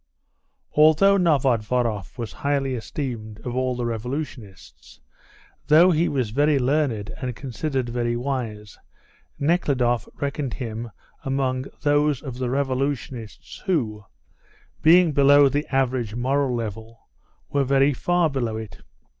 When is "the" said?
3.75-3.85, 12.39-12.49, 15.49-15.67